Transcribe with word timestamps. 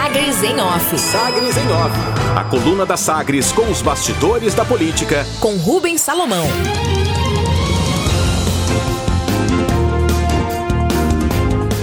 Sagres 0.00 0.42
em 0.42 0.58
Off. 0.58 0.98
Sagres 0.98 1.56
em 1.58 1.72
Off. 1.72 1.94
A 2.34 2.42
coluna 2.44 2.86
da 2.86 2.96
Sagres 2.96 3.52
com 3.52 3.70
os 3.70 3.82
bastidores 3.82 4.54
da 4.54 4.64
política. 4.64 5.26
Com 5.40 5.58
Rubens 5.58 6.00
Salomão. 6.00 6.46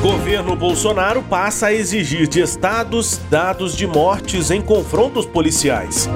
Governo 0.02 0.56
Bolsonaro 0.56 1.22
passa 1.22 1.68
a 1.68 1.74
exigir 1.74 2.28
de 2.28 2.42
estados 2.42 3.20
dados 3.30 3.78
de 3.78 3.86
mortes 3.86 4.50
em 4.50 4.64
confrontos 4.64 5.28
policiais. 5.28 6.10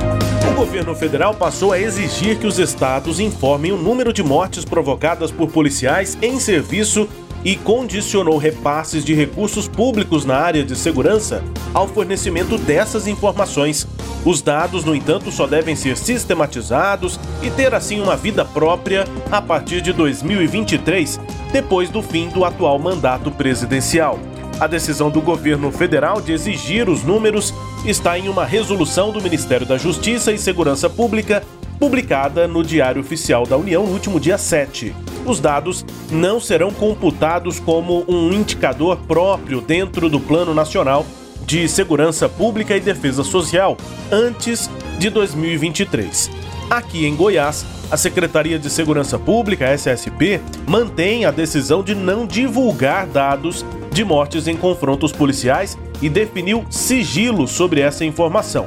O 0.52 0.56
governo 0.56 0.96
federal 0.96 1.36
passou 1.36 1.72
a 1.72 1.80
exigir 1.80 2.40
que 2.40 2.48
os 2.48 2.58
estados 2.58 3.20
informem 3.20 3.72
o 3.72 3.78
número 3.78 4.12
de 4.12 4.24
mortes 4.24 4.66
provocadas 4.66 5.30
por 5.30 5.52
policiais 5.52 6.18
em 6.20 6.40
serviço 6.40 7.08
e 7.44 7.56
condicionou 7.56 8.38
repasses 8.38 9.04
de 9.04 9.14
recursos 9.14 9.68
públicos 9.68 10.26
na 10.26 10.38
área 10.38 10.64
de 10.64 10.76
segurança 10.76 11.44
ao 11.74 11.88
fornecimento 11.88 12.58
dessas 12.58 13.08
informações. 13.08 13.88
Os 14.24 14.42
dados, 14.42 14.84
no 14.84 14.96
entanto, 14.96 15.32
só 15.32 15.48
devem 15.48 15.76
ser 15.76 15.98
sistematizados 15.98 17.20
e 17.42 17.50
ter 17.50 17.74
assim 17.74 18.00
uma 18.00 18.16
vida 18.16 18.46
própria 18.46 19.06
a 19.32 19.42
partir 19.42 19.82
de 19.82 19.92
2023, 19.92 21.20
depois 21.52 21.90
do 21.90 22.04
fim 22.04 22.30
do 22.30 22.46
atual 22.46 22.78
mandato 22.78 23.32
presidencial. 23.32 24.20
A 24.60 24.68
decisão 24.68 25.10
do 25.10 25.22
governo 25.22 25.72
federal 25.72 26.22
de 26.22 26.34
exigir 26.34 26.88
os 26.88 27.04
números 27.04 27.52
está 27.84 28.20
em 28.20 28.30
uma 28.30 28.46
resolução 28.46 29.12
do 29.12 29.20
Ministério 29.20 29.66
da 29.66 29.76
Justiça 29.76 30.32
e 30.32 30.38
Segurança 30.38 30.88
Pública, 30.88 31.42
publicada 31.80 32.48
no 32.48 32.64
Diário 32.64 33.02
Oficial 33.02 33.48
da 33.48 33.58
União 33.58 33.88
no 33.88 33.94
último 33.94 34.20
dia 34.20 34.38
7 34.38 34.94
os 35.26 35.40
dados 35.40 35.86
não 36.12 36.40
serão 36.40 36.72
computados 36.72 37.60
como 37.60 38.04
um 38.08 38.32
indicador 38.32 38.98
próprio 39.08 39.62
dentro 39.62 40.10
do 40.10 40.20
Plano 40.20 40.54
Nacional 40.54 41.06
de 41.46 41.68
Segurança 41.68 42.30
Pública 42.30 42.76
e 42.76 42.80
Defesa 42.80 43.24
Social 43.24 43.78
antes 44.12 44.70
de 44.98 45.10
2023. 45.10 46.30
Aqui 46.70 47.06
em 47.06 47.16
Goiás, 47.16 47.66
a 47.92 47.98
Secretaria 47.98 48.58
de 48.58 48.70
Segurança 48.70 49.20
Pública, 49.20 49.74
SSP, 49.74 50.40
mantém 50.66 51.26
a 51.26 51.32
decisão 51.32 51.84
de 51.84 51.94
não 51.94 52.26
divulgar 52.26 53.06
dados 53.06 53.66
de 53.92 54.06
mortes 54.06 54.48
em 54.48 54.56
confrontos 54.56 55.12
policiais 55.12 55.78
e 56.02 56.10
definiu 56.10 56.66
sigilo 56.70 57.48
sobre 57.48 57.82
essa 57.82 58.06
informação. 58.06 58.66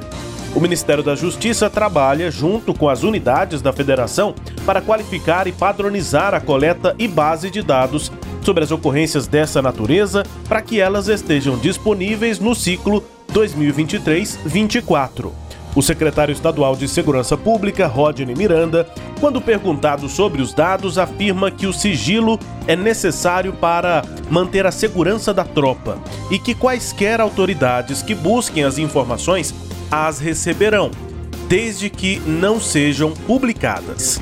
O 0.54 0.60
Ministério 0.60 1.02
da 1.02 1.16
Justiça 1.16 1.68
trabalha 1.68 2.30
junto 2.30 2.72
com 2.72 2.88
as 2.88 3.02
unidades 3.02 3.60
da 3.60 3.72
federação 3.72 4.36
para 4.64 4.80
qualificar 4.80 5.48
e 5.48 5.52
padronizar 5.52 6.32
a 6.32 6.40
coleta 6.40 6.94
e 6.96 7.08
base 7.08 7.50
de 7.50 7.60
dados 7.60 8.12
sobre 8.40 8.62
as 8.62 8.70
ocorrências 8.70 9.26
dessa 9.26 9.60
natureza 9.60 10.22
para 10.48 10.62
que 10.62 10.80
elas 10.80 11.08
estejam 11.08 11.58
disponíveis 11.58 12.38
no 12.38 12.54
ciclo 12.54 13.02
2023-24. 13.32 15.32
O 15.74 15.82
secretário 15.82 16.32
estadual 16.32 16.76
de 16.76 16.86
Segurança 16.86 17.36
Pública, 17.36 17.88
Rodney 17.88 18.36
Miranda, 18.36 18.88
quando 19.18 19.40
perguntado 19.40 20.08
sobre 20.08 20.40
os 20.40 20.54
dados, 20.54 20.98
afirma 20.98 21.50
que 21.50 21.66
o 21.66 21.72
sigilo 21.72 22.38
é 22.68 22.76
necessário 22.76 23.52
para 23.54 24.04
manter 24.30 24.66
a 24.66 24.70
segurança 24.70 25.34
da 25.34 25.42
tropa 25.42 25.98
e 26.30 26.38
que 26.38 26.54
quaisquer 26.54 27.20
autoridades 27.20 28.02
que 28.02 28.14
busquem 28.14 28.62
as 28.62 28.78
informações 28.78 29.52
as 29.90 30.18
receberão, 30.18 30.90
desde 31.48 31.90
que 31.90 32.20
não 32.20 32.60
sejam 32.60 33.12
publicadas. 33.12 34.20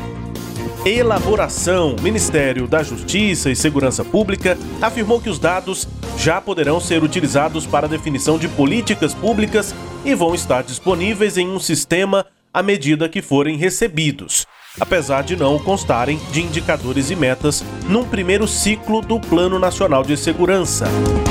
Elaboração: 0.84 1.94
Ministério 2.02 2.66
da 2.66 2.82
Justiça 2.82 3.50
e 3.50 3.56
Segurança 3.56 4.04
Pública 4.04 4.58
afirmou 4.80 5.20
que 5.20 5.30
os 5.30 5.38
dados 5.38 5.86
já 6.18 6.40
poderão 6.40 6.80
ser 6.80 7.02
utilizados 7.04 7.66
para 7.66 7.86
definição 7.86 8.36
de 8.36 8.48
políticas 8.48 9.14
públicas 9.14 9.74
e 10.04 10.14
vão 10.14 10.34
estar 10.34 10.62
disponíveis 10.62 11.36
em 11.36 11.48
um 11.48 11.60
sistema 11.60 12.26
à 12.52 12.62
medida 12.62 13.08
que 13.08 13.22
forem 13.22 13.56
recebidos, 13.56 14.46
apesar 14.78 15.22
de 15.22 15.36
não 15.36 15.58
constarem 15.58 16.20
de 16.32 16.42
indicadores 16.42 17.10
e 17.10 17.16
metas 17.16 17.64
num 17.88 18.04
primeiro 18.04 18.46
ciclo 18.46 19.00
do 19.00 19.18
Plano 19.20 19.58
Nacional 19.58 20.02
de 20.02 20.16
Segurança. 20.16 20.86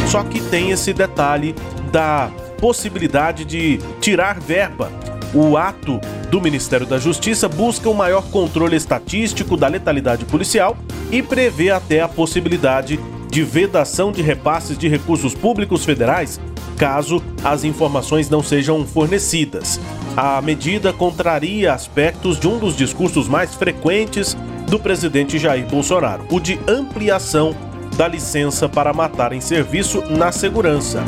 Só 0.07 0.23
que 0.23 0.39
tem 0.39 0.71
esse 0.71 0.93
detalhe 0.93 1.53
da 1.91 2.31
possibilidade 2.61 3.43
de 3.43 3.79
tirar 3.99 4.39
verba. 4.39 4.91
O 5.33 5.57
ato 5.57 5.99
do 6.29 6.39
Ministério 6.39 6.85
da 6.85 6.99
Justiça 6.99 7.49
busca 7.49 7.89
um 7.89 7.93
maior 7.93 8.23
controle 8.29 8.77
estatístico 8.77 9.57
da 9.57 9.67
letalidade 9.67 10.23
policial 10.25 10.77
e 11.11 11.23
prevê 11.23 11.71
até 11.71 12.01
a 12.01 12.07
possibilidade 12.07 12.99
de 13.29 13.43
vedação 13.43 14.11
de 14.11 14.21
repasses 14.21 14.77
de 14.77 14.87
recursos 14.87 15.33
públicos 15.33 15.83
federais 15.83 16.39
caso 16.77 17.23
as 17.43 17.63
informações 17.63 18.29
não 18.29 18.41
sejam 18.43 18.85
fornecidas. 18.85 19.79
A 20.17 20.41
medida 20.41 20.91
contraria 20.91 21.73
aspectos 21.73 22.39
de 22.39 22.47
um 22.47 22.57
dos 22.57 22.75
discursos 22.75 23.27
mais 23.27 23.55
frequentes 23.55 24.35
do 24.67 24.79
presidente 24.79 25.37
Jair 25.37 25.65
Bolsonaro, 25.67 26.25
o 26.31 26.39
de 26.39 26.59
ampliação 26.67 27.55
da 27.95 28.07
licença 28.07 28.67
para 28.67 28.93
matar 28.93 29.33
em 29.33 29.41
serviço 29.41 30.03
na 30.09 30.31
segurança. 30.31 31.03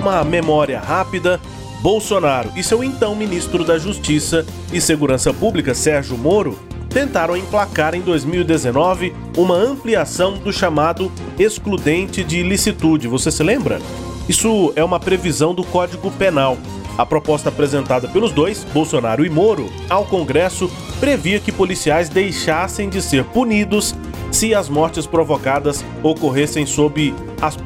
Uma 0.00 0.24
memória 0.24 0.80
rápida. 0.80 1.40
Bolsonaro 1.82 2.50
e 2.56 2.64
seu 2.64 2.82
então 2.82 3.14
ministro 3.14 3.62
da 3.62 3.78
Justiça 3.78 4.44
e 4.72 4.80
Segurança 4.80 5.32
Pública, 5.32 5.74
Sérgio 5.74 6.16
Moro, 6.16 6.58
tentaram 6.88 7.36
emplacar 7.36 7.94
em 7.94 8.00
2019 8.00 9.14
uma 9.36 9.54
ampliação 9.54 10.38
do 10.38 10.52
chamado 10.52 11.12
excludente 11.38 12.24
de 12.24 12.38
ilicitude. 12.38 13.06
Você 13.06 13.30
se 13.30 13.42
lembra? 13.42 13.80
Isso 14.28 14.72
é 14.74 14.82
uma 14.82 14.98
previsão 14.98 15.54
do 15.54 15.62
Código 15.62 16.10
Penal. 16.10 16.56
A 16.98 17.04
proposta 17.04 17.50
apresentada 17.50 18.08
pelos 18.08 18.32
dois, 18.32 18.64
Bolsonaro 18.72 19.24
e 19.24 19.28
Moro, 19.28 19.70
ao 19.88 20.06
Congresso 20.06 20.70
previa 20.98 21.38
que 21.38 21.52
policiais 21.52 22.08
deixassem 22.08 22.88
de 22.88 23.02
ser 23.02 23.24
punidos 23.24 23.94
se 24.36 24.54
as 24.54 24.68
mortes 24.68 25.06
provocadas 25.06 25.82
ocorressem 26.02 26.66
sob, 26.66 27.14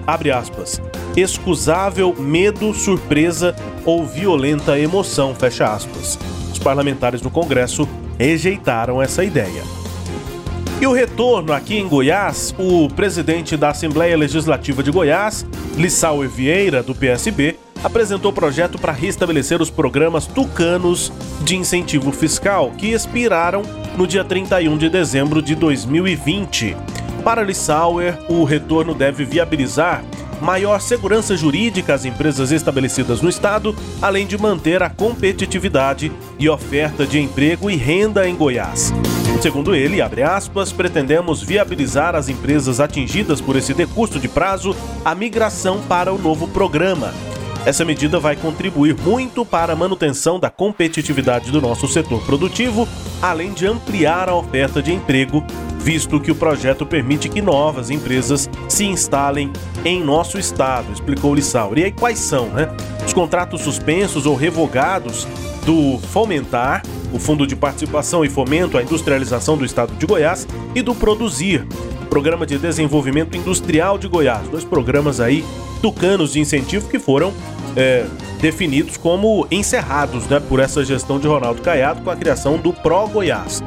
abre 0.06 0.30
aspas, 0.30 0.80
excusável 1.16 2.14
medo, 2.16 2.72
surpresa 2.72 3.56
ou 3.84 4.06
violenta 4.06 4.78
emoção, 4.78 5.34
fecha 5.34 5.66
aspas. 5.66 6.16
Os 6.52 6.60
parlamentares 6.60 7.22
no 7.22 7.28
Congresso 7.28 7.88
rejeitaram 8.16 9.02
essa 9.02 9.24
ideia. 9.24 9.64
E 10.80 10.86
o 10.86 10.92
retorno 10.92 11.52
aqui 11.52 11.76
em 11.76 11.88
Goiás, 11.88 12.54
o 12.56 12.88
presidente 12.88 13.56
da 13.56 13.70
Assembleia 13.70 14.16
Legislativa 14.16 14.80
de 14.80 14.92
Goiás, 14.92 15.44
Lissauer 15.76 16.28
Vieira, 16.28 16.84
do 16.84 16.94
PSB, 16.94 17.58
apresentou 17.82 18.32
projeto 18.32 18.78
para 18.78 18.92
restabelecer 18.92 19.60
os 19.60 19.70
programas 19.70 20.24
tucanos 20.24 21.12
de 21.42 21.56
incentivo 21.56 22.12
fiscal 22.12 22.70
que 22.78 22.92
expiraram 22.92 23.62
no 23.96 24.06
dia 24.06 24.24
31 24.24 24.76
de 24.78 24.88
dezembro 24.88 25.42
de 25.42 25.54
2020. 25.54 26.76
Para 27.24 27.42
Lissauer, 27.42 28.18
o 28.28 28.44
retorno 28.44 28.94
deve 28.94 29.24
viabilizar 29.24 30.02
maior 30.40 30.80
segurança 30.80 31.36
jurídica 31.36 31.94
às 31.94 32.04
empresas 32.04 32.50
estabelecidas 32.50 33.20
no 33.20 33.28
estado, 33.28 33.74
além 34.00 34.26
de 34.26 34.38
manter 34.38 34.82
a 34.82 34.88
competitividade 34.88 36.10
e 36.38 36.48
oferta 36.48 37.06
de 37.06 37.20
emprego 37.20 37.70
e 37.70 37.76
renda 37.76 38.26
em 38.26 38.34
Goiás. 38.34 38.92
Segundo 39.42 39.74
ele, 39.74 40.00
aspas, 40.02 40.72
pretendemos 40.72 41.42
viabilizar 41.42 42.14
às 42.14 42.28
empresas 42.28 42.80
atingidas 42.80 43.40
por 43.40 43.56
esse 43.56 43.72
decurso 43.72 44.18
de 44.18 44.28
prazo 44.28 44.74
a 45.04 45.14
migração 45.14 45.80
para 45.82 46.12
o 46.12 46.18
novo 46.18 46.48
programa, 46.48 47.14
essa 47.64 47.84
medida 47.84 48.18
vai 48.18 48.36
contribuir 48.36 48.96
muito 49.00 49.44
para 49.44 49.72
a 49.72 49.76
manutenção 49.76 50.40
da 50.40 50.48
competitividade 50.50 51.50
do 51.50 51.60
nosso 51.60 51.86
setor 51.86 52.22
produtivo, 52.24 52.88
além 53.20 53.52
de 53.52 53.66
ampliar 53.66 54.28
a 54.28 54.34
oferta 54.34 54.82
de 54.82 54.92
emprego, 54.92 55.44
visto 55.78 56.20
que 56.20 56.30
o 56.30 56.34
projeto 56.34 56.86
permite 56.86 57.28
que 57.28 57.42
novas 57.42 57.90
empresas 57.90 58.48
se 58.68 58.84
instalem 58.84 59.52
em 59.84 60.02
nosso 60.02 60.38
estado, 60.38 60.92
explicou 60.92 61.34
Lissauri. 61.34 61.82
E 61.82 61.84
aí 61.84 61.92
quais 61.92 62.18
são, 62.18 62.46
né? 62.48 62.68
Os 63.04 63.12
contratos 63.12 63.62
suspensos 63.62 64.26
ou 64.26 64.34
revogados 64.34 65.26
do 65.64 65.98
Fomentar, 65.98 66.82
o 67.12 67.18
Fundo 67.18 67.46
de 67.46 67.56
Participação 67.56 68.24
e 68.24 68.28
Fomento 68.28 68.78
à 68.78 68.82
Industrialização 68.82 69.56
do 69.56 69.64
Estado 69.64 69.94
de 69.94 70.06
Goiás, 70.06 70.46
e 70.74 70.82
do 70.82 70.94
Produzir, 70.94 71.66
Programa 72.10 72.44
de 72.44 72.58
Desenvolvimento 72.58 73.36
Industrial 73.36 73.96
de 73.96 74.08
Goiás. 74.08 74.48
Dois 74.48 74.64
programas 74.64 75.20
aí 75.20 75.44
tucanos 75.80 76.32
de 76.32 76.40
incentivo 76.40 76.88
que 76.88 76.98
foram 76.98 77.32
é, 77.76 78.04
definidos 78.40 78.96
como 78.96 79.46
encerrados 79.48 80.26
né, 80.26 80.40
por 80.40 80.58
essa 80.58 80.84
gestão 80.84 81.20
de 81.20 81.28
Ronaldo 81.28 81.62
Caiado 81.62 82.02
com 82.02 82.10
a 82.10 82.16
criação 82.16 82.58
do 82.58 82.72
Pro 82.72 83.06
Goiás. 83.06 83.62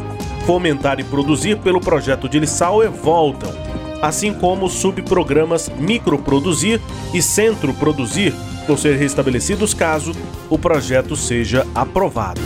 Fomentar 0.46 1.00
e 1.00 1.06
produzir 1.06 1.58
pelo 1.60 1.80
projeto 1.80 2.28
de 2.28 2.38
Lissauer 2.38 2.92
voltam, 2.92 3.50
assim 4.02 4.34
como 4.34 4.70
subprogramas 4.70 5.72
Microproduzir 5.80 6.82
e 7.14 7.22
Centro 7.22 7.74
Produzir 7.74 8.34
vão 8.68 8.76
ser 8.76 8.98
restabelecidos 8.98 9.74
caso 9.74 10.12
o 10.50 10.58
projeto 10.58 11.16
seja 11.16 11.66
aprovado. 11.74 12.42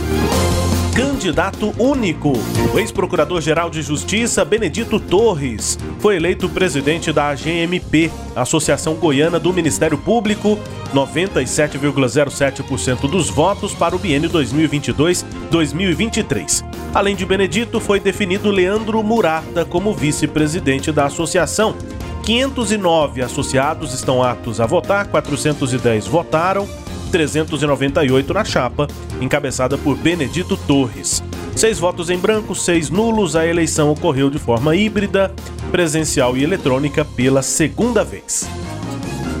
Candidato 0.98 1.72
único. 1.78 2.32
O 2.74 2.78
ex-procurador-geral 2.78 3.70
de 3.70 3.80
Justiça, 3.82 4.44
Benedito 4.44 4.98
Torres, 4.98 5.78
foi 6.00 6.16
eleito 6.16 6.48
presidente 6.48 7.12
da 7.12 7.28
AGMP, 7.28 8.10
Associação 8.34 8.94
Goiana 8.94 9.38
do 9.38 9.52
Ministério 9.52 9.96
Público, 9.96 10.58
97,07% 10.92 13.08
dos 13.08 13.30
votos 13.30 13.72
para 13.74 13.94
o 13.94 13.98
biênio 13.98 14.28
2022-2023. 14.30 16.64
Além 16.92 17.14
de 17.14 17.24
Benedito, 17.24 17.78
foi 17.78 18.00
definido 18.00 18.50
Leandro 18.50 19.00
Murata 19.00 19.64
como 19.64 19.94
vice-presidente 19.94 20.90
da 20.90 21.04
associação. 21.04 21.76
509 22.24 23.22
associados 23.22 23.94
estão 23.94 24.20
aptos 24.20 24.60
a 24.60 24.66
votar, 24.66 25.06
410 25.06 26.08
votaram, 26.08 26.68
398 27.08 28.34
na 28.34 28.44
chapa, 28.44 28.86
encabeçada 29.20 29.76
por 29.76 29.96
Benedito 29.96 30.56
Torres. 30.56 31.22
Seis 31.56 31.78
votos 31.78 32.08
em 32.08 32.16
branco, 32.16 32.54
seis 32.54 32.88
nulos. 32.88 33.34
A 33.34 33.46
eleição 33.46 33.90
ocorreu 33.90 34.30
de 34.30 34.38
forma 34.38 34.76
híbrida, 34.76 35.32
presencial 35.72 36.36
e 36.36 36.44
eletrônica 36.44 37.04
pela 37.04 37.42
segunda 37.42 38.04
vez. 38.04 38.48